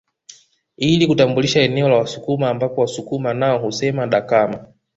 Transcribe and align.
Ili 0.77 1.07
kutambulisha 1.07 1.61
eneo 1.61 1.89
la 1.89 1.95
Wasukuma 1.97 2.49
ambapo 2.49 2.81
Wasukuma 2.81 3.33
nao 3.33 3.59
husema 3.59 4.07
Dakama 4.07 4.65